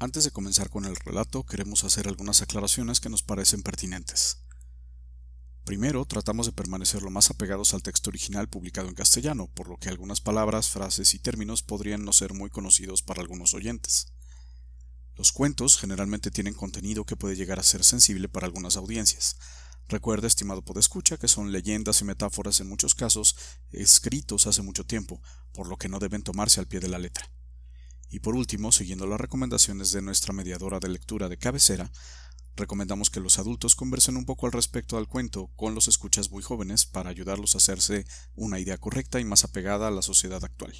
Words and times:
Antes 0.00 0.22
de 0.22 0.30
comenzar 0.30 0.70
con 0.70 0.84
el 0.84 0.94
relato, 0.94 1.44
queremos 1.44 1.82
hacer 1.82 2.06
algunas 2.06 2.40
aclaraciones 2.40 3.00
que 3.00 3.08
nos 3.08 3.24
parecen 3.24 3.64
pertinentes. 3.64 4.38
Primero, 5.64 6.04
tratamos 6.04 6.46
de 6.46 6.52
permanecer 6.52 7.02
lo 7.02 7.10
más 7.10 7.30
apegados 7.30 7.74
al 7.74 7.82
texto 7.82 8.08
original 8.08 8.48
publicado 8.48 8.88
en 8.88 8.94
castellano, 8.94 9.48
por 9.48 9.68
lo 9.68 9.76
que 9.76 9.88
algunas 9.88 10.20
palabras, 10.20 10.70
frases 10.70 11.14
y 11.14 11.18
términos 11.18 11.64
podrían 11.64 12.04
no 12.04 12.12
ser 12.12 12.32
muy 12.32 12.48
conocidos 12.48 13.02
para 13.02 13.22
algunos 13.22 13.54
oyentes. 13.54 14.12
Los 15.16 15.32
cuentos 15.32 15.76
generalmente 15.76 16.30
tienen 16.30 16.54
contenido 16.54 17.04
que 17.04 17.16
puede 17.16 17.34
llegar 17.34 17.58
a 17.58 17.64
ser 17.64 17.82
sensible 17.82 18.28
para 18.28 18.46
algunas 18.46 18.76
audiencias. 18.76 19.36
Recuerda, 19.88 20.28
estimado 20.28 20.62
podescucha, 20.62 21.16
que 21.16 21.26
son 21.26 21.50
leyendas 21.50 22.02
y 22.02 22.04
metáforas 22.04 22.60
en 22.60 22.68
muchos 22.68 22.94
casos 22.94 23.34
escritos 23.72 24.46
hace 24.46 24.62
mucho 24.62 24.86
tiempo, 24.86 25.20
por 25.52 25.66
lo 25.66 25.76
que 25.76 25.88
no 25.88 25.98
deben 25.98 26.22
tomarse 26.22 26.60
al 26.60 26.68
pie 26.68 26.78
de 26.78 26.88
la 26.88 27.00
letra. 27.00 27.28
Y 28.10 28.20
por 28.20 28.34
último, 28.34 28.72
siguiendo 28.72 29.06
las 29.06 29.20
recomendaciones 29.20 29.92
de 29.92 30.00
nuestra 30.00 30.32
mediadora 30.32 30.80
de 30.80 30.88
lectura 30.88 31.28
de 31.28 31.36
cabecera, 31.36 31.90
recomendamos 32.56 33.10
que 33.10 33.20
los 33.20 33.38
adultos 33.38 33.74
conversen 33.76 34.16
un 34.16 34.24
poco 34.24 34.46
al 34.46 34.52
respecto 34.52 34.96
del 34.96 35.08
cuento 35.08 35.50
con 35.56 35.74
los 35.74 35.88
escuchas 35.88 36.30
muy 36.30 36.42
jóvenes 36.42 36.86
para 36.86 37.10
ayudarlos 37.10 37.54
a 37.54 37.58
hacerse 37.58 38.06
una 38.34 38.58
idea 38.58 38.78
correcta 38.78 39.20
y 39.20 39.24
más 39.24 39.44
apegada 39.44 39.88
a 39.88 39.90
la 39.90 40.02
sociedad 40.02 40.42
actual. 40.42 40.74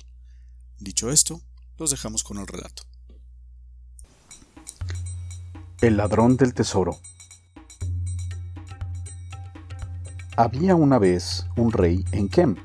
Dicho 0.79 1.11
esto, 1.11 1.43
los 1.77 1.91
dejamos 1.91 2.25
con 2.25 2.39
el 2.39 2.47
relato. 2.47 2.85
El 5.81 5.99
ladrón 5.99 6.37
del 6.37 6.55
tesoro. 6.55 6.99
Había 10.37 10.75
una 10.75 10.99
vez 10.99 11.47
un 11.57 11.73
rey 11.73 12.05
en 12.13 12.29
Kem, 12.29 12.57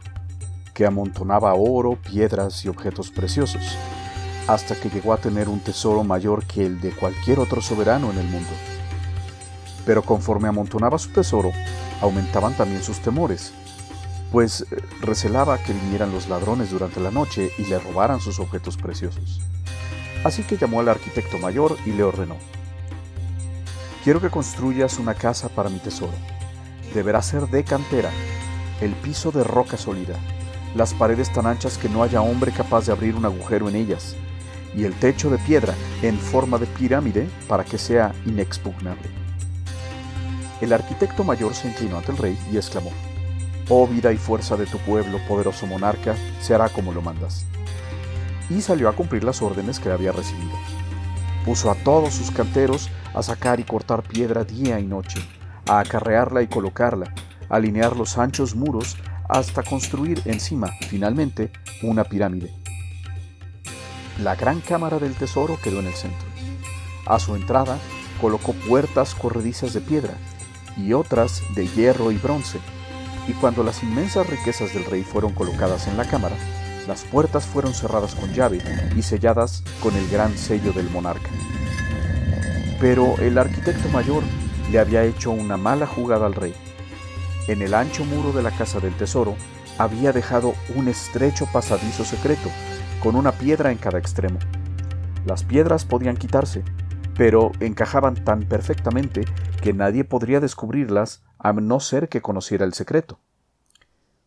que 0.73 0.85
amontonaba 0.85 1.53
oro, 1.53 2.01
piedras 2.01 2.63
y 2.65 2.69
objetos 2.69 3.11
preciosos 3.11 3.61
hasta 4.47 4.75
que 4.75 4.89
llegó 4.89 5.13
a 5.13 5.17
tener 5.17 5.49
un 5.49 5.59
tesoro 5.59 6.03
mayor 6.03 6.45
que 6.45 6.65
el 6.65 6.81
de 6.81 6.91
cualquier 6.91 7.39
otro 7.39 7.61
soberano 7.61 8.11
en 8.11 8.17
el 8.17 8.27
mundo. 8.27 8.49
Pero 9.85 10.03
conforme 10.03 10.47
amontonaba 10.47 10.97
su 10.97 11.09
tesoro, 11.09 11.51
aumentaban 12.01 12.53
también 12.55 12.83
sus 12.83 12.99
temores, 12.99 13.53
pues 14.31 14.61
eh, 14.61 14.81
recelaba 15.01 15.57
que 15.57 15.73
vinieran 15.73 16.11
los 16.11 16.27
ladrones 16.27 16.71
durante 16.71 16.99
la 16.99 17.11
noche 17.11 17.51
y 17.57 17.65
le 17.65 17.79
robaran 17.79 18.19
sus 18.19 18.39
objetos 18.39 18.77
preciosos. 18.77 19.41
Así 20.23 20.43
que 20.43 20.57
llamó 20.57 20.79
al 20.79 20.89
arquitecto 20.89 21.37
mayor 21.37 21.77
y 21.85 21.91
le 21.91 22.03
ordenó, 22.03 22.37
Quiero 24.03 24.19
que 24.19 24.29
construyas 24.29 24.99
una 24.99 25.13
casa 25.13 25.47
para 25.47 25.69
mi 25.69 25.79
tesoro. 25.79 26.11
Deberá 26.93 27.21
ser 27.21 27.47
de 27.47 27.63
cantera, 27.63 28.09
el 28.81 28.91
piso 28.95 29.31
de 29.31 29.45
roca 29.45 29.77
sólida, 29.77 30.15
las 30.75 30.93
paredes 30.93 31.31
tan 31.31 31.45
anchas 31.45 31.77
que 31.77 31.87
no 31.87 32.03
haya 32.03 32.21
hombre 32.21 32.51
capaz 32.51 32.85
de 32.85 32.91
abrir 32.91 33.15
un 33.15 33.25
agujero 33.25 33.69
en 33.69 33.77
ellas, 33.77 34.17
y 34.75 34.85
el 34.85 34.93
techo 34.93 35.29
de 35.29 35.37
piedra 35.37 35.73
en 36.01 36.17
forma 36.17 36.57
de 36.57 36.65
pirámide 36.65 37.27
para 37.47 37.63
que 37.63 37.77
sea 37.77 38.13
inexpugnable. 38.25 39.09
El 40.61 40.73
arquitecto 40.73 41.23
mayor 41.23 41.53
se 41.53 41.67
inclinó 41.67 41.97
ante 41.97 42.11
el 42.11 42.17
rey 42.17 42.37
y 42.51 42.57
exclamó, 42.57 42.91
Oh 43.69 43.87
vida 43.87 44.11
y 44.11 44.17
fuerza 44.17 44.57
de 44.57 44.65
tu 44.65 44.77
pueblo, 44.79 45.19
poderoso 45.27 45.67
monarca, 45.67 46.15
se 46.41 46.53
hará 46.53 46.69
como 46.69 46.91
lo 46.91 47.01
mandas. 47.01 47.45
Y 48.49 48.61
salió 48.61 48.89
a 48.89 48.95
cumplir 48.95 49.23
las 49.23 49.41
órdenes 49.41 49.79
que 49.79 49.89
había 49.89 50.11
recibido. 50.11 50.57
Puso 51.45 51.71
a 51.71 51.75
todos 51.75 52.13
sus 52.13 52.31
canteros 52.31 52.89
a 53.13 53.23
sacar 53.23 53.59
y 53.59 53.63
cortar 53.63 54.03
piedra 54.03 54.43
día 54.43 54.79
y 54.79 54.85
noche, 54.85 55.19
a 55.67 55.79
acarrearla 55.79 56.41
y 56.41 56.47
colocarla, 56.47 57.13
a 57.49 57.55
alinear 57.55 57.95
los 57.95 58.17
anchos 58.17 58.55
muros 58.55 58.97
hasta 59.29 59.63
construir 59.63 60.21
encima, 60.25 60.69
finalmente, 60.89 61.51
una 61.83 62.03
pirámide 62.03 62.62
la 64.19 64.35
gran 64.35 64.61
cámara 64.61 64.99
del 64.99 65.15
tesoro 65.15 65.57
quedó 65.61 65.79
en 65.79 65.87
el 65.87 65.93
centro. 65.93 66.27
A 67.05 67.19
su 67.19 67.35
entrada 67.35 67.77
colocó 68.21 68.53
puertas 68.53 69.15
corredizas 69.15 69.73
de 69.73 69.81
piedra 69.81 70.13
y 70.77 70.93
otras 70.93 71.41
de 71.55 71.67
hierro 71.67 72.11
y 72.11 72.17
bronce, 72.17 72.59
y 73.27 73.33
cuando 73.33 73.63
las 73.63 73.83
inmensas 73.83 74.27
riquezas 74.27 74.73
del 74.73 74.85
rey 74.85 75.03
fueron 75.03 75.33
colocadas 75.33 75.87
en 75.87 75.97
la 75.97 76.05
cámara, 76.05 76.35
las 76.87 77.03
puertas 77.03 77.45
fueron 77.45 77.73
cerradas 77.73 78.15
con 78.15 78.33
llave 78.33 78.61
y 78.95 79.01
selladas 79.01 79.63
con 79.81 79.95
el 79.95 80.07
gran 80.09 80.37
sello 80.37 80.73
del 80.73 80.89
monarca. 80.89 81.29
Pero 82.79 83.15
el 83.19 83.37
arquitecto 83.37 83.87
mayor 83.89 84.23
le 84.71 84.79
había 84.79 85.03
hecho 85.03 85.31
una 85.31 85.55
mala 85.55 85.87
jugada 85.87 86.25
al 86.25 86.35
rey. 86.35 86.53
En 87.47 87.61
el 87.61 87.73
ancho 87.73 88.03
muro 88.05 88.33
de 88.33 88.43
la 88.43 88.51
casa 88.51 88.79
del 88.79 88.93
tesoro 88.95 89.35
había 89.77 90.11
dejado 90.11 90.53
un 90.75 90.87
estrecho 90.87 91.47
pasadizo 91.51 92.05
secreto 92.05 92.49
con 93.03 93.17
una 93.17 93.33
piedra 93.33 93.69
en 93.69 93.77
cada 93.77 93.99
extremo. 93.99 94.39
Las 95.25 95.43
piedras 95.43 95.83
podían 95.83 96.15
quitarse, 96.15 96.63
pero 97.17 97.51
encajaban 97.59 98.15
tan 98.23 98.43
perfectamente 98.43 99.25
que 99.61 99.73
nadie 99.73 100.05
podría 100.05 100.39
descubrirlas 100.39 101.21
a 101.37 101.51
no 101.51 101.81
ser 101.81 102.07
que 102.07 102.21
conociera 102.21 102.63
el 102.63 102.73
secreto. 102.73 103.19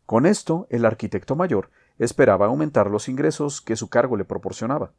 Con 0.04 0.26
esto, 0.26 0.66
el 0.68 0.84
arquitecto 0.84 1.36
mayor 1.36 1.70
esperaba 1.98 2.46
aumentar 2.46 2.90
los 2.90 3.08
ingresos 3.08 3.62
que 3.62 3.76
su 3.76 3.88
cargo 3.88 4.18
le 4.18 4.26
proporcionaba. 4.26 4.92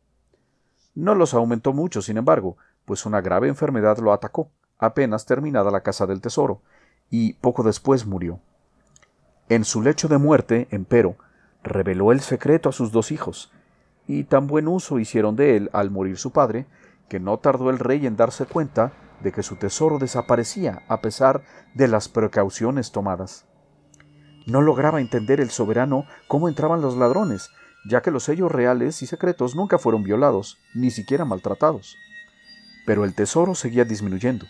No 0.95 1.13
los 1.13 1.35
aumentó 1.35 1.71
mucho, 1.71 2.01
sin 2.01 2.17
embargo, 2.17 2.57
pues 2.83 3.05
una 3.05 3.21
grave 3.21 3.47
enfermedad 3.47 3.99
lo 3.99 4.11
atacó, 4.11 4.49
apenas 4.79 5.27
terminada 5.27 5.69
la 5.69 5.81
casa 5.81 6.07
del 6.07 6.19
tesoro, 6.19 6.63
y 7.11 7.33
poco 7.33 7.61
después 7.61 8.07
murió. 8.07 8.39
En 9.49 9.63
su 9.65 9.83
lecho 9.83 10.07
de 10.07 10.17
muerte, 10.17 10.67
empero, 10.71 11.15
reveló 11.61 12.11
el 12.11 12.21
secreto 12.21 12.69
a 12.69 12.73
sus 12.73 12.91
dos 12.91 13.11
hijos, 13.11 13.51
y 14.07 14.23
tan 14.23 14.47
buen 14.47 14.67
uso 14.67 14.99
hicieron 14.99 15.35
de 15.35 15.57
él 15.57 15.69
al 15.73 15.91
morir 15.91 16.17
su 16.17 16.31
padre, 16.31 16.65
que 17.09 17.19
no 17.19 17.37
tardó 17.37 17.69
el 17.69 17.79
rey 17.79 18.05
en 18.05 18.15
darse 18.15 18.45
cuenta 18.45 18.93
de 19.21 19.31
que 19.31 19.43
su 19.43 19.55
tesoro 19.55 19.99
desaparecía 19.99 20.83
a 20.87 21.01
pesar 21.01 21.43
de 21.73 21.87
las 21.87 22.07
precauciones 22.07 22.91
tomadas. 22.91 23.45
No 24.45 24.61
lograba 24.61 25.01
entender 25.01 25.41
el 25.41 25.49
soberano 25.49 26.05
cómo 26.27 26.47
entraban 26.47 26.81
los 26.81 26.95
ladrones, 26.95 27.49
ya 27.89 28.01
que 28.01 28.11
los 28.11 28.23
sellos 28.23 28.51
reales 28.51 29.01
y 29.01 29.07
secretos 29.07 29.55
nunca 29.55 29.77
fueron 29.77 30.03
violados, 30.03 30.57
ni 30.73 30.91
siquiera 30.91 31.25
maltratados. 31.25 31.97
Pero 32.85 33.03
el 33.03 33.13
tesoro 33.13 33.55
seguía 33.55 33.83
disminuyendo, 33.83 34.45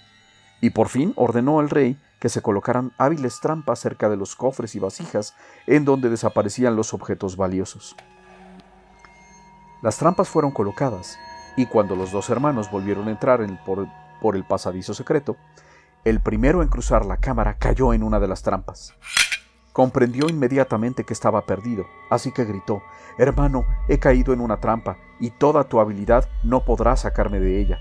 y 0.62 0.69
por 0.72 0.90
fin 0.90 1.13
ordenó 1.16 1.59
al 1.59 1.69
rey 1.69 2.00
que 2.19 2.29
se 2.29 2.41
colocaran 2.41 2.94
hábiles 2.97 3.40
trampas 3.41 3.79
cerca 3.79 4.09
de 4.09 4.17
los 4.17 4.35
cofres 4.35 4.75
y 4.75 4.79
vasijas 4.79 5.35
en 5.66 5.85
donde 5.85 6.09
desaparecían 6.09 6.75
los 6.75 6.94
objetos 6.94 7.38
valiosos. 7.38 7.96
Las 9.81 9.97
trampas 9.97 10.27
fueron 10.27 10.51
colocadas, 10.51 11.19
y 11.55 11.67
cuando 11.67 11.95
los 11.95 12.11
dos 12.11 12.29
hermanos 12.29 12.71
volvieron 12.71 13.07
a 13.07 13.11
entrar 13.11 13.45
por, 13.65 13.88
por 14.19 14.35
el 14.35 14.43
pasadizo 14.43 14.93
secreto, 14.93 15.35
el 16.03 16.19
primero 16.19 16.63
en 16.63 16.69
cruzar 16.69 17.05
la 17.05 17.17
cámara 17.17 17.57
cayó 17.59 17.93
en 17.93 18.01
una 18.01 18.19
de 18.19 18.27
las 18.27 18.41
trampas. 18.41 18.93
Comprendió 19.73 20.29
inmediatamente 20.29 21.03
que 21.03 21.13
estaba 21.13 21.45
perdido, 21.45 21.85
así 22.09 22.31
que 22.31 22.45
gritó, 22.45 22.81
Hermano, 23.19 23.66
he 23.87 23.99
caído 23.99 24.33
en 24.33 24.41
una 24.41 24.59
trampa, 24.59 24.97
y 25.19 25.29
toda 25.29 25.63
tu 25.66 25.79
habilidad 25.79 26.27
no 26.43 26.66
podrá 26.66 26.95
sacarme 26.95 27.39
de 27.39 27.59
ella. 27.59 27.79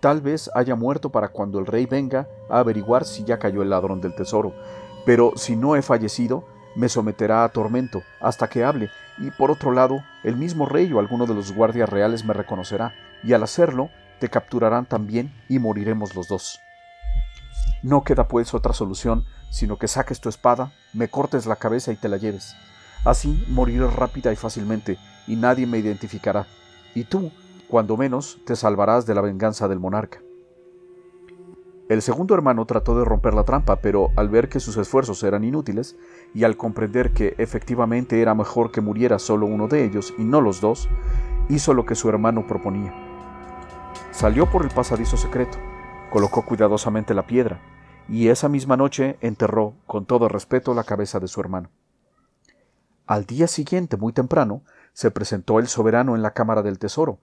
Tal 0.00 0.20
vez 0.20 0.50
haya 0.54 0.74
muerto 0.74 1.10
para 1.10 1.28
cuando 1.28 1.58
el 1.58 1.66
rey 1.66 1.86
venga 1.86 2.28
a 2.50 2.58
averiguar 2.58 3.04
si 3.04 3.24
ya 3.24 3.38
cayó 3.38 3.62
el 3.62 3.70
ladrón 3.70 4.00
del 4.00 4.14
tesoro, 4.14 4.52
pero 5.06 5.32
si 5.36 5.56
no 5.56 5.76
he 5.76 5.82
fallecido, 5.82 6.44
me 6.74 6.88
someterá 6.88 7.44
a 7.44 7.48
tormento 7.48 8.02
hasta 8.20 8.48
que 8.48 8.64
hable, 8.64 8.90
y 9.18 9.30
por 9.30 9.50
otro 9.50 9.72
lado, 9.72 10.04
el 10.22 10.36
mismo 10.36 10.66
rey 10.66 10.92
o 10.92 10.98
alguno 10.98 11.26
de 11.26 11.34
los 11.34 11.52
guardias 11.52 11.88
reales 11.88 12.24
me 12.24 12.34
reconocerá, 12.34 12.94
y 13.22 13.32
al 13.32 13.42
hacerlo, 13.42 13.90
te 14.18 14.28
capturarán 14.28 14.86
también 14.86 15.32
y 15.48 15.58
moriremos 15.58 16.14
los 16.14 16.28
dos. 16.28 16.60
No 17.82 18.02
queda 18.02 18.28
pues 18.28 18.54
otra 18.54 18.72
solución, 18.72 19.24
sino 19.50 19.78
que 19.78 19.88
saques 19.88 20.20
tu 20.20 20.28
espada, 20.28 20.72
me 20.92 21.08
cortes 21.08 21.46
la 21.46 21.56
cabeza 21.56 21.92
y 21.92 21.96
te 21.96 22.08
la 22.08 22.16
lleves. 22.16 22.56
Así 23.04 23.44
moriré 23.48 23.86
rápida 23.86 24.32
y 24.32 24.36
fácilmente, 24.36 24.98
y 25.26 25.36
nadie 25.36 25.66
me 25.66 25.78
identificará, 25.78 26.46
y 26.94 27.04
tú, 27.04 27.30
cuando 27.68 27.96
menos, 27.96 28.38
te 28.46 28.56
salvarás 28.56 29.04
de 29.06 29.14
la 29.14 29.20
venganza 29.20 29.68
del 29.68 29.80
monarca. 29.80 30.23
El 31.86 32.00
segundo 32.00 32.34
hermano 32.34 32.64
trató 32.64 32.98
de 32.98 33.04
romper 33.04 33.34
la 33.34 33.44
trampa, 33.44 33.76
pero 33.76 34.10
al 34.16 34.30
ver 34.30 34.48
que 34.48 34.58
sus 34.58 34.78
esfuerzos 34.78 35.22
eran 35.22 35.44
inútiles, 35.44 35.96
y 36.32 36.44
al 36.44 36.56
comprender 36.56 37.12
que 37.12 37.34
efectivamente 37.36 38.22
era 38.22 38.34
mejor 38.34 38.72
que 38.72 38.80
muriera 38.80 39.18
solo 39.18 39.44
uno 39.44 39.68
de 39.68 39.84
ellos 39.84 40.14
y 40.16 40.24
no 40.24 40.40
los 40.40 40.62
dos, 40.62 40.88
hizo 41.50 41.74
lo 41.74 41.84
que 41.84 41.94
su 41.94 42.08
hermano 42.08 42.46
proponía. 42.46 42.94
Salió 44.12 44.50
por 44.50 44.62
el 44.62 44.70
pasadizo 44.70 45.18
secreto, 45.18 45.58
colocó 46.10 46.46
cuidadosamente 46.46 47.12
la 47.12 47.26
piedra, 47.26 47.60
y 48.08 48.28
esa 48.28 48.48
misma 48.48 48.78
noche 48.78 49.18
enterró 49.20 49.74
con 49.86 50.06
todo 50.06 50.28
respeto 50.28 50.72
la 50.72 50.84
cabeza 50.84 51.20
de 51.20 51.28
su 51.28 51.40
hermano. 51.40 51.68
Al 53.06 53.26
día 53.26 53.46
siguiente, 53.46 53.98
muy 53.98 54.14
temprano, 54.14 54.62
se 54.94 55.10
presentó 55.10 55.58
el 55.58 55.68
soberano 55.68 56.16
en 56.16 56.22
la 56.22 56.32
cámara 56.32 56.62
del 56.62 56.78
tesoro, 56.78 57.18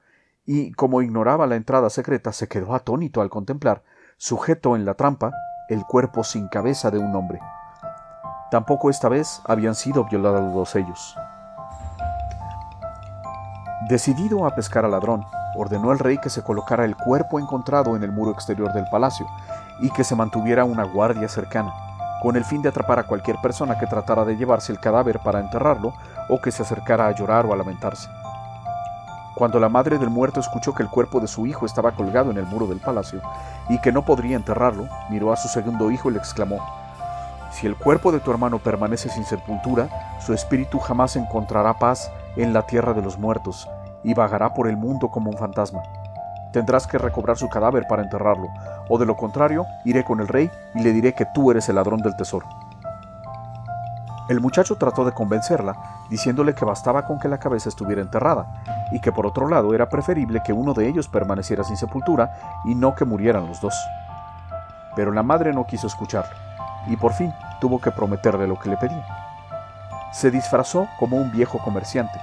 y 0.46 0.72
como 0.74 1.02
ignoraba 1.02 1.48
la 1.48 1.56
entrada 1.56 1.90
secreta, 1.90 2.32
se 2.32 2.48
quedó 2.48 2.76
atónito 2.76 3.22
al 3.22 3.32
contemplar 3.32 3.82
sujeto 4.22 4.76
en 4.76 4.86
la 4.86 4.94
trampa 4.94 5.32
el 5.68 5.84
cuerpo 5.84 6.24
sin 6.24 6.48
cabeza 6.48 6.92
de 6.92 7.00
un 7.00 7.16
hombre. 7.16 7.40
Tampoco 8.52 8.92
esta 8.92 9.10
vez 9.10 9.42
habían 9.46 9.74
sido 9.74 10.06
violados 10.06 10.76
ellos. 10.76 11.16
Decidido 13.90 14.46
a 14.46 14.54
pescar 14.54 14.86
al 14.86 14.92
ladrón, 14.92 15.26
ordenó 15.56 15.92
el 15.92 15.98
rey 15.98 16.20
que 16.20 16.30
se 16.30 16.44
colocara 16.44 16.86
el 16.86 16.96
cuerpo 16.96 17.40
encontrado 17.40 17.96
en 17.96 18.04
el 18.04 18.12
muro 18.12 18.30
exterior 18.30 18.72
del 18.74 18.86
palacio 18.92 19.26
y 19.80 19.90
que 19.90 20.04
se 20.04 20.16
mantuviera 20.16 20.66
una 20.66 20.84
guardia 20.84 21.28
cercana, 21.28 21.74
con 22.22 22.36
el 22.36 22.46
fin 22.46 22.62
de 22.62 22.70
atrapar 22.70 23.00
a 23.00 23.08
cualquier 23.08 23.38
persona 23.42 23.80
que 23.80 23.88
tratara 23.88 24.24
de 24.24 24.38
llevarse 24.38 24.72
el 24.72 24.80
cadáver 24.80 25.18
para 25.18 25.40
enterrarlo 25.40 25.96
o 26.30 26.40
que 26.40 26.52
se 26.52 26.62
acercara 26.62 27.08
a 27.08 27.16
llorar 27.16 27.48
o 27.48 27.54
a 27.54 27.58
lamentarse. 27.58 28.08
Cuando 29.42 29.60
la 29.60 29.70
madre 29.70 29.98
del 29.98 30.12
muerto 30.12 30.40
escuchó 30.40 30.76
que 30.76 30.84
el 30.84 30.90
cuerpo 30.90 31.20
de 31.20 31.26
su 31.26 31.48
hijo 31.48 31.66
estaba 31.66 31.94
colgado 31.94 32.30
en 32.30 32.38
el 32.38 32.46
muro 32.46 32.68
del 32.68 32.78
palacio 32.78 33.24
y 33.70 33.80
que 33.80 33.92
no 33.92 34.06
podría 34.06 34.36
enterrarlo, 34.36 34.88
miró 35.10 35.34
a 35.34 35.36
su 35.36 35.48
segundo 35.48 35.90
hijo 35.90 36.12
y 36.12 36.14
le 36.14 36.20
exclamó, 36.20 36.60
Si 37.52 37.66
el 37.66 37.76
cuerpo 37.76 38.12
de 38.12 38.20
tu 38.20 38.30
hermano 38.30 38.60
permanece 38.60 39.10
sin 39.10 39.26
sepultura, 39.26 39.90
su 40.20 40.36
espíritu 40.36 40.78
jamás 40.78 41.16
encontrará 41.16 41.74
paz 41.80 42.12
en 42.36 42.54
la 42.54 42.68
tierra 42.68 42.94
de 42.94 43.02
los 43.02 43.18
muertos 43.18 43.68
y 44.04 44.14
vagará 44.14 44.54
por 44.54 44.68
el 44.68 44.78
mundo 44.78 45.10
como 45.10 45.32
un 45.32 45.38
fantasma. 45.40 45.82
Tendrás 46.54 46.86
que 46.86 47.00
recobrar 47.00 47.36
su 47.36 47.50
cadáver 47.50 47.88
para 47.88 48.04
enterrarlo, 48.04 48.48
o 48.90 49.00
de 49.00 49.08
lo 49.08 49.18
contrario, 49.18 49.66
iré 49.86 50.04
con 50.04 50.20
el 50.20 50.28
rey 50.28 50.52
y 50.76 50.84
le 50.84 50.94
diré 50.94 51.16
que 51.16 51.26
tú 51.34 51.50
eres 51.50 51.68
el 51.68 51.78
ladrón 51.78 52.04
del 52.04 52.16
tesoro. 52.16 52.46
El 54.30 54.40
muchacho 54.40 54.78
trató 54.78 55.04
de 55.04 55.12
convencerla, 55.12 55.76
diciéndole 56.12 56.54
que 56.54 56.64
bastaba 56.64 57.06
con 57.06 57.20
que 57.20 57.28
la 57.28 57.40
cabeza 57.40 57.70
estuviera 57.70 58.02
enterrada, 58.02 58.62
y 58.92 59.00
que 59.00 59.12
por 59.12 59.26
otro 59.26 59.48
lado 59.48 59.74
era 59.74 59.90
preferible 59.90 60.42
que 60.46 60.54
uno 60.54 60.74
de 60.74 60.88
ellos 60.88 61.08
permaneciera 61.08 61.64
sin 61.64 61.78
sepultura 61.78 62.62
y 62.66 62.76
no 62.76 62.96
que 62.96 63.06
murieran 63.06 63.48
los 63.48 63.62
dos. 63.62 63.76
Pero 64.96 65.12
la 65.12 65.24
madre 65.24 65.54
no 65.54 65.66
quiso 65.66 65.88
escucharlo, 65.88 66.36
y 66.88 66.96
por 66.98 67.14
fin 67.14 67.34
tuvo 67.60 67.80
que 67.80 67.92
prometerle 67.92 68.48
lo 68.48 68.60
que 68.60 68.70
le 68.70 68.78
pedía. 68.78 69.06
Se 70.12 70.30
disfrazó 70.30 70.88
como 71.00 71.18
un 71.18 71.32
viejo 71.32 71.60
comerciante, 71.60 72.20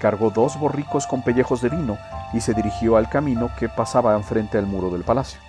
cargó 0.00 0.30
dos 0.30 0.58
borricos 0.58 1.06
con 1.06 1.22
pellejos 1.22 1.60
de 1.60 1.68
vino 1.68 1.98
y 2.32 2.40
se 2.40 2.54
dirigió 2.54 2.96
al 2.96 3.08
camino 3.08 3.50
que 3.58 3.68
pasaba 3.68 4.16
enfrente 4.16 4.58
al 4.58 4.66
muro 4.66 4.90
del 4.90 5.04
palacio. 5.04 5.40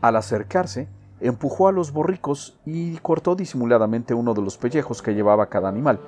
Al 0.00 0.16
acercarse, 0.16 0.88
empujó 1.20 1.68
a 1.68 1.72
los 1.72 1.92
borricos 1.92 2.58
y 2.64 2.96
cortó 2.98 3.34
disimuladamente 3.34 4.14
uno 4.14 4.34
de 4.34 4.42
los 4.42 4.56
pellejos 4.56 5.02
que 5.02 5.14
llevaba 5.14 5.46
cada 5.46 5.68
animal, 5.68 6.00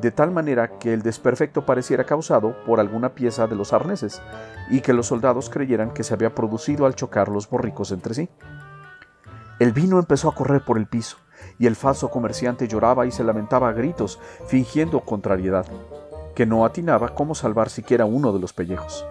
de 0.00 0.10
tal 0.10 0.30
manera 0.30 0.78
que 0.78 0.92
el 0.92 1.02
desperfecto 1.02 1.66
pareciera 1.66 2.04
causado 2.04 2.56
por 2.64 2.80
alguna 2.80 3.14
pieza 3.14 3.46
de 3.46 3.56
los 3.56 3.72
arneses, 3.72 4.22
y 4.70 4.80
que 4.80 4.92
los 4.92 5.06
soldados 5.06 5.50
creyeran 5.50 5.92
que 5.92 6.04
se 6.04 6.14
había 6.14 6.34
producido 6.34 6.86
al 6.86 6.94
chocar 6.94 7.28
los 7.28 7.48
borricos 7.48 7.92
entre 7.92 8.14
sí. 8.14 8.28
El 9.58 9.72
vino 9.72 9.98
empezó 9.98 10.28
a 10.28 10.34
correr 10.34 10.64
por 10.64 10.78
el 10.78 10.86
piso, 10.86 11.18
y 11.58 11.66
el 11.66 11.76
falso 11.76 12.10
comerciante 12.10 12.68
lloraba 12.68 13.06
y 13.06 13.10
se 13.10 13.24
lamentaba 13.24 13.68
a 13.68 13.72
gritos, 13.72 14.18
fingiendo 14.46 15.00
contrariedad 15.00 15.66
que 16.34 16.46
no 16.46 16.64
atinaba 16.64 17.14
cómo 17.14 17.34
salvar 17.34 17.68
siquiera 17.68 18.04
uno 18.04 18.32
de 18.32 18.40
los 18.40 18.52
pellejos. 18.52 19.04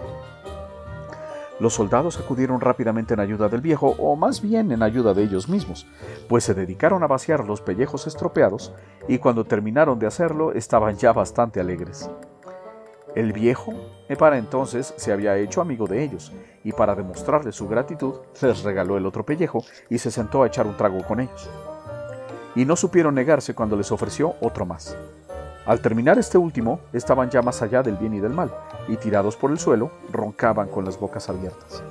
Los 1.62 1.76
soldados 1.76 2.20
acudieron 2.20 2.60
rápidamente 2.60 3.14
en 3.14 3.20
ayuda 3.20 3.48
del 3.48 3.62
viejo, 3.62 3.96
o 4.00 4.16
más 4.16 4.42
bien 4.42 4.72
en 4.72 4.82
ayuda 4.82 5.14
de 5.14 5.22
ellos 5.22 5.48
mismos, 5.48 5.86
pues 6.28 6.44
se 6.44 6.56
dedicaron 6.56 7.04
a 7.04 7.08
vaciar 7.08 7.46
los 7.46 7.62
pellejos 7.62 8.08
estropeados 8.08 8.74
y 9.08 9.20
cuando 9.20 9.46
terminaron 9.46 10.00
de 10.00 10.08
hacerlo 10.08 10.54
estaban 10.54 10.98
ya 10.98 11.14
bastante 11.14 11.60
alegres. 11.60 12.10
El 13.14 13.32
viejo, 13.32 13.74
eh, 14.10 14.16
para 14.16 14.40
entonces, 14.40 14.96
se 14.98 15.14
había 15.14 15.38
hecho 15.38 15.62
amigo 15.62 15.86
de 15.86 16.04
ellos, 16.04 16.34
y 16.64 16.72
para 16.72 16.96
demostrarle 16.96 17.52
su 17.52 17.68
gratitud, 17.68 18.16
les 18.42 18.64
regaló 18.64 18.98
el 18.98 19.06
otro 19.06 19.24
pellejo 19.24 19.64
y 19.88 20.00
se 20.00 20.10
sentó 20.10 20.42
a 20.42 20.48
echar 20.48 20.66
un 20.66 20.78
trago 20.78 21.04
con 21.04 21.20
ellos. 21.20 21.48
Y 22.56 22.66
no 22.66 22.76
supieron 22.76 23.14
negarse 23.14 23.54
cuando 23.54 23.76
les 23.76 23.92
ofreció 23.92 24.34
otro 24.42 24.66
más. 24.66 24.98
Al 25.66 25.80
terminar 25.80 26.18
este 26.18 26.40
último, 26.40 26.80
estaban 26.92 27.30
ya 27.30 27.44
más 27.44 27.62
allá 27.62 27.84
del 27.84 27.96
bien 27.96 28.16
y 28.16 28.20
del 28.20 28.34
mal, 28.34 28.52
y 28.88 28.98
tirados 28.98 29.36
por 29.36 29.52
el 29.52 29.60
suelo, 29.60 29.92
roncaban 30.12 30.68
con 30.68 30.86
las 30.86 31.00
bocas 31.00 31.30
abiertas. 31.30 31.84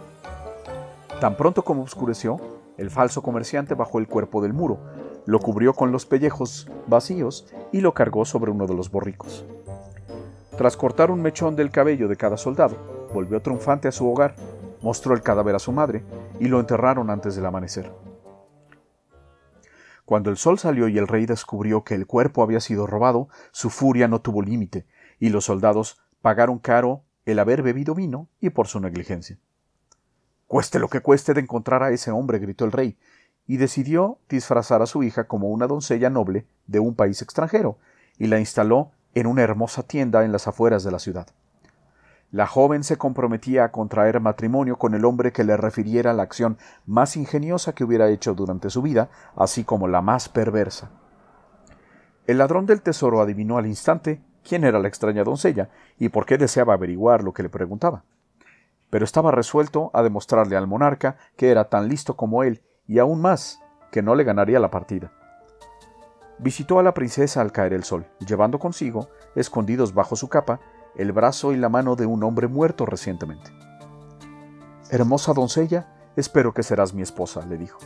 Tan 1.21 1.37
pronto 1.37 1.63
como 1.63 1.83
oscureció, 1.83 2.41
el 2.79 2.91
falso 2.91 3.23
comerciante 3.23 3.75
bajó 3.75 3.99
el 3.99 4.09
cuerpo 4.09 4.43
del 4.43 4.55
muro, 4.55 4.79
lo 5.27 5.39
cubrió 5.39 5.75
con 5.75 5.93
los 5.93 6.05
pellejos 6.05 6.69
vacíos 6.89 7.47
y 7.71 7.81
lo 7.81 7.95
cargó 7.95 8.25
sobre 8.25 8.51
uno 8.51 8.67
de 8.67 8.75
los 8.75 8.91
borricos. 8.91 9.45
Tras 10.57 10.77
cortar 10.77 11.11
un 11.11 11.23
mechón 11.23 11.55
del 11.55 11.71
cabello 11.71 12.09
de 12.09 12.17
cada 12.17 12.37
soldado, 12.37 12.77
volvió 13.15 13.41
triunfante 13.41 13.87
a 13.87 13.93
su 13.93 14.11
hogar, 14.11 14.35
mostró 14.83 15.15
el 15.15 15.23
cadáver 15.23 15.55
a 15.55 15.61
su 15.61 15.71
madre 15.71 16.03
y 16.41 16.49
lo 16.49 16.59
enterraron 16.59 17.09
antes 17.09 17.37
del 17.37 17.47
amanecer. 17.47 17.93
Cuando 20.11 20.31
el 20.31 20.39
sol 20.39 20.59
salió 20.59 20.89
y 20.89 20.99
el 20.99 21.07
rey 21.07 21.25
descubrió 21.25 21.85
que 21.85 21.95
el 21.95 22.05
cuerpo 22.05 22.43
había 22.43 22.59
sido 22.59 22.85
robado, 22.85 23.29
su 23.53 23.71
furia 23.71 24.09
no 24.09 24.21
tuvo 24.21 24.43
límite, 24.43 24.85
y 25.21 25.29
los 25.29 25.45
soldados 25.45 26.01
pagaron 26.21 26.59
caro 26.59 27.05
el 27.27 27.39
haber 27.39 27.63
bebido 27.63 27.95
vino 27.95 28.27
y 28.41 28.51
por 28.51 28.67
su 28.67 28.81
negligencia. 28.81 29.39
Cueste 30.49 30.81
lo 30.81 30.89
que 30.89 30.99
cueste 30.99 31.33
de 31.33 31.43
encontrar 31.43 31.85
a 31.85 31.93
ese 31.93 32.11
hombre, 32.11 32.41
gritó 32.41 32.65
el 32.65 32.73
rey, 32.73 32.99
y 33.47 33.59
decidió 33.59 34.19
disfrazar 34.29 34.83
a 34.83 34.87
su 34.87 35.05
hija 35.05 35.29
como 35.29 35.49
una 35.49 35.69
doncella 35.69 36.11
noble 36.11 36.45
de 36.67 36.81
un 36.81 36.97
país 36.97 37.23
extranjero, 37.23 37.79
y 38.19 38.27
la 38.27 38.41
instaló 38.41 38.91
en 39.15 39.29
una 39.29 39.43
hermosa 39.43 39.85
tienda 39.85 40.25
en 40.25 40.33
las 40.33 40.49
afueras 40.49 40.83
de 40.83 40.91
la 40.91 40.99
ciudad. 40.99 41.29
La 42.33 42.47
joven 42.47 42.85
se 42.85 42.97
comprometía 42.97 43.65
a 43.65 43.73
contraer 43.73 44.21
matrimonio 44.21 44.79
con 44.79 44.95
el 44.95 45.05
hombre 45.05 45.33
que 45.33 45.43
le 45.43 45.57
refiriera 45.57 46.13
la 46.13 46.23
acción 46.23 46.59
más 46.87 47.17
ingeniosa 47.17 47.75
que 47.75 47.83
hubiera 47.83 48.09
hecho 48.09 48.35
durante 48.35 48.71
su 48.71 48.83
vida, 48.83 49.11
así 49.35 49.65
como 49.65 49.89
la 49.89 50.01
más 50.01 50.29
perversa. 50.29 50.91
El 52.29 52.39
ladrón 52.39 52.67
del 52.67 52.83
tesoro 52.83 53.21
adivinó 53.21 53.59
al 53.59 53.67
instante 53.67 54.23
quién 54.45 54.63
era 54.63 54.79
la 54.79 54.87
extraña 54.87 55.25
doncella 55.25 55.71
y 55.99 56.11
por 56.11 56.25
qué 56.25 56.39
deseaba 56.39 56.75
averiguar 56.75 57.25
lo 57.25 57.33
que 57.33 57.43
le 57.43 57.49
preguntaba. 57.49 58.05
Pero 58.91 59.05
estaba 59.05 59.33
resuelto 59.33 59.91
a 59.93 60.05
demostrarle 60.05 60.57
al 60.57 60.69
monarca 60.69 61.17
que 61.37 61.51
era 61.51 61.65
tan 61.65 61.89
listo 61.89 62.15
como 62.17 62.45
él 62.45 62.63
y 62.87 63.01
aún 63.01 63.21
más 63.21 63.61
que 63.91 64.03
no 64.03 64.15
le 64.15 64.23
ganaría 64.23 64.61
la 64.61 64.71
partida. 64.71 65.13
Visitó 66.39 66.79
a 66.79 66.85
la 66.85 66.95
princesa 66.95 67.41
al 67.41 67.51
caer 67.51 67.73
el 67.73 67.85
sol, 67.85 68.07
llevando 68.25 68.61
consigo, 68.61 69.09
escondidos 69.35 69.93
bajo 69.93 70.17
su 70.17 70.29
capa, 70.29 70.61
el 70.97 71.13
brazo 71.13 71.53
y 71.53 71.57
la 71.57 71.69
mano 71.69 71.97
de 71.97 72.07
un 72.07 72.23
hombre 72.23 72.49
muerto 72.49 72.87
recientemente. 72.87 73.51
Hermosa 74.91 75.33
doncella, 75.33 76.13
espero 76.17 76.53
que 76.53 76.63
serás 76.63 76.95
mi 76.95 77.03
esposa, 77.03 77.45
le 77.47 77.57
dijo. 77.57 77.79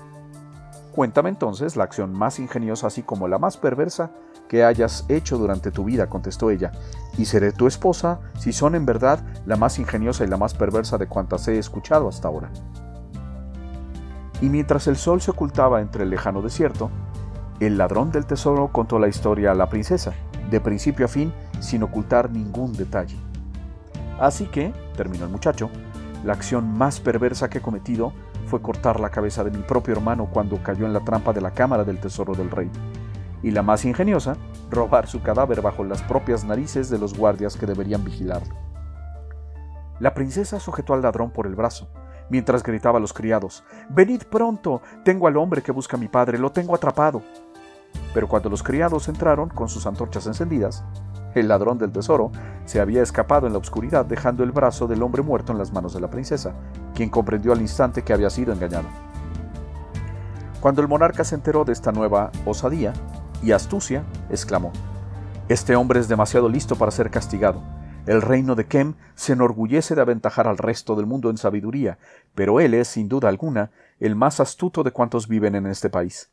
Cuéntame 0.95 1.29
entonces 1.29 1.77
la 1.77 1.85
acción 1.85 2.13
más 2.13 2.39
ingeniosa 2.39 2.87
así 2.87 3.03
como 3.03 3.27
la 3.27 3.39
más 3.39 3.57
perversa 3.57 4.13
que 4.49 4.63
hayas 4.65 5.05
hecho 5.09 5.39
durante 5.39 5.71
tu 5.71 5.85
vida, 5.85 6.09
contestó 6.09 6.51
ella, 6.51 6.71
y 7.19 7.25
seré 7.25 7.53
tu 7.53 7.67
esposa 7.67 8.21
si 8.39 8.53
son 8.53 8.75
en 8.75 8.87
verdad 8.87 9.21
la 9.45 9.57
más 9.57 9.79
ingeniosa 9.79 10.25
y 10.25 10.29
la 10.29 10.37
más 10.37 10.55
perversa 10.55 10.97
de 10.97 11.09
cuantas 11.09 11.49
he 11.49 11.59
escuchado 11.59 12.09
hasta 12.09 12.29
ahora. 12.29 12.51
Y 14.41 14.49
mientras 14.49 14.87
el 14.87 14.97
sol 14.97 15.21
se 15.21 15.31
ocultaba 15.31 15.81
entre 15.81 16.05
el 16.05 16.11
lejano 16.11 16.43
desierto, 16.43 16.91
el 17.61 17.79
ladrón 17.79 18.11
del 18.11 18.27
tesoro 18.27 18.69
contó 18.73 18.99
la 18.99 19.09
historia 19.09 19.53
a 19.53 19.55
la 19.55 19.69
princesa, 19.69 20.13
de 20.51 20.61
principio 20.61 21.07
a 21.07 21.09
fin, 21.09 21.33
sin 21.65 21.83
ocultar 21.83 22.31
ningún 22.31 22.73
detalle. 22.73 23.17
Así 24.21 24.47
que, 24.47 24.73
terminó 24.97 25.25
el 25.25 25.31
muchacho, 25.31 25.71
la 26.25 26.35
acción 26.35 26.77
más 26.77 27.01
perversa 27.01 27.51
que 27.51 27.59
he 27.59 27.63
cometido 27.63 28.13
fue 28.47 28.63
cortar 28.63 29.01
la 29.01 29.11
cabeza 29.11 29.43
de 29.43 29.51
mi 29.51 29.63
propio 29.63 29.95
hermano 29.95 30.29
cuando 30.33 30.63
cayó 30.63 30.87
en 30.87 30.93
la 30.93 31.01
trampa 31.01 31.33
de 31.33 31.41
la 31.41 31.51
cámara 31.51 31.85
del 31.85 31.99
tesoro 31.99 32.35
del 32.35 32.51
rey. 32.51 32.71
Y 33.43 33.51
la 33.51 33.63
más 33.63 33.85
ingeniosa, 33.85 34.37
robar 34.71 35.07
su 35.07 35.23
cadáver 35.23 35.61
bajo 35.61 35.85
las 35.85 36.03
propias 36.03 36.45
narices 36.45 36.89
de 36.89 36.99
los 36.99 37.17
guardias 37.17 37.57
que 37.57 37.67
deberían 37.67 38.05
vigilarlo. 38.05 38.55
La 40.01 40.15
princesa 40.15 40.61
sujetó 40.61 40.95
al 40.95 41.03
ladrón 41.03 41.31
por 41.31 41.47
el 41.47 41.55
brazo, 41.55 41.89
mientras 42.31 42.63
gritaba 42.63 42.99
a 42.99 43.01
los 43.01 43.13
criados, 43.13 43.65
Venid 43.91 44.23
pronto, 44.25 44.83
tengo 45.05 45.27
al 45.27 45.37
hombre 45.37 45.63
que 45.63 45.73
busca 45.73 45.97
a 45.97 46.01
mi 46.01 46.09
padre, 46.09 46.39
lo 46.39 46.53
tengo 46.53 46.75
atrapado. 46.75 47.23
Pero 48.13 48.29
cuando 48.29 48.49
los 48.49 48.63
criados 48.63 49.09
entraron 49.09 49.49
con 49.49 49.69
sus 49.69 49.87
antorchas 49.87 50.27
encendidas, 50.27 50.85
el 51.35 51.49
ladrón 51.49 51.79
del 51.79 51.93
tesoro 51.93 52.31
se 52.65 52.81
había 52.81 53.03
escapado 53.03 53.47
en 53.47 53.53
la 53.53 53.59
oscuridad 53.59 54.07
dejando 54.07 54.45
el 54.45 54.53
brazo 54.53 54.87
del 54.87 55.03
hombre 55.03 55.23
muerto 55.23 55.53
en 55.53 55.59
las 55.59 55.73
manos 55.73 55.95
de 55.95 56.01
la 56.01 56.11
princesa, 56.11 56.55
quien 56.95 57.11
comprendió 57.11 57.53
al 57.53 57.61
instante 57.61 58.03
que 58.03 58.13
había 58.13 58.31
sido 58.31 58.53
engañado. 58.53 58.89
Cuando 60.61 60.81
el 60.81 60.89
monarca 60.89 61.25
se 61.25 61.35
enteró 61.35 61.65
de 61.65 61.73
esta 61.73 61.93
nueva 61.93 62.31
osadía 62.47 62.93
y 63.43 63.53
astucia, 63.53 64.05
exclamó, 64.31 64.73
Este 65.49 65.77
hombre 65.77 66.01
es 66.01 66.09
demasiado 66.09 66.49
listo 66.49 66.77
para 66.77 66.91
ser 66.91 67.11
castigado. 67.11 67.63
El 68.07 68.23
reino 68.23 68.55
de 68.55 68.67
Kem 68.67 68.95
se 69.15 69.33
enorgullece 69.33 69.95
de 69.95 70.01
aventajar 70.03 70.47
al 70.47 70.59
resto 70.59 70.95
del 70.95 71.07
mundo 71.07 71.31
en 71.31 71.39
sabiduría, 71.39 71.99
pero 72.35 72.61
él 72.61 72.75
es, 72.75 72.89
sin 72.89 73.09
duda 73.09 73.29
alguna, 73.29 73.71
el 73.99 74.15
más 74.15 74.41
astuto 74.41 74.83
de 74.83 74.91
cuantos 74.91 75.29
viven 75.29 75.55
en 75.55 75.67
este 75.67 75.91
país. 75.91 76.31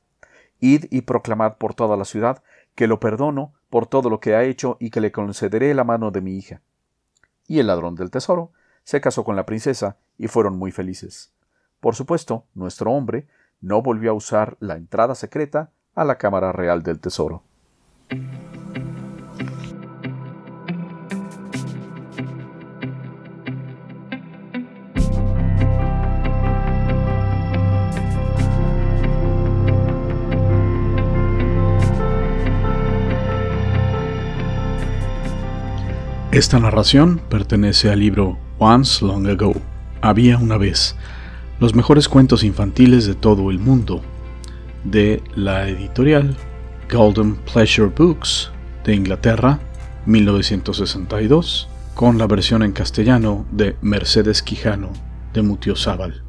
Id 0.59 0.85
y 0.91 1.01
proclamad 1.01 1.57
por 1.57 1.73
toda 1.73 1.97
la 1.97 2.05
ciudad 2.05 2.43
que 2.75 2.87
lo 2.87 2.99
perdono 2.99 3.53
por 3.71 3.87
todo 3.87 4.09
lo 4.09 4.19
que 4.19 4.35
ha 4.35 4.43
hecho 4.43 4.75
y 4.81 4.91
que 4.91 4.99
le 4.99 5.13
concederé 5.13 5.73
la 5.73 5.85
mano 5.85 6.11
de 6.11 6.19
mi 6.19 6.35
hija. 6.35 6.61
Y 7.47 7.59
el 7.59 7.67
ladrón 7.67 7.95
del 7.95 8.11
tesoro 8.11 8.51
se 8.83 8.99
casó 8.99 9.23
con 9.23 9.37
la 9.37 9.45
princesa 9.45 9.97
y 10.17 10.27
fueron 10.27 10.59
muy 10.59 10.71
felices. 10.71 11.33
Por 11.79 11.95
supuesto, 11.95 12.45
nuestro 12.53 12.91
hombre 12.91 13.27
no 13.61 13.81
volvió 13.81 14.11
a 14.11 14.13
usar 14.13 14.57
la 14.59 14.75
entrada 14.75 15.15
secreta 15.15 15.71
a 15.95 16.03
la 16.03 16.17
Cámara 16.17 16.51
Real 16.51 16.83
del 16.83 16.99
Tesoro. 16.99 17.43
Esta 36.41 36.59
narración 36.59 37.21
pertenece 37.29 37.91
al 37.91 37.99
libro 37.99 38.35
Once 38.57 39.05
Long 39.05 39.27
Ago, 39.27 39.53
Había 40.01 40.39
una 40.39 40.57
vez, 40.57 40.95
los 41.59 41.75
mejores 41.75 42.09
cuentos 42.09 42.43
infantiles 42.43 43.05
de 43.05 43.13
todo 43.13 43.51
el 43.51 43.59
mundo, 43.59 44.01
de 44.83 45.21
la 45.35 45.69
editorial 45.69 46.35
Golden 46.91 47.35
Pleasure 47.35 47.91
Books 47.95 48.51
de 48.83 48.95
Inglaterra, 48.95 49.59
1962, 50.07 51.69
con 51.93 52.17
la 52.17 52.25
versión 52.25 52.63
en 52.63 52.71
castellano 52.71 53.45
de 53.51 53.75
Mercedes 53.83 54.41
Quijano 54.41 54.89
de 55.33 55.43
Mutiozábal. 55.43 56.23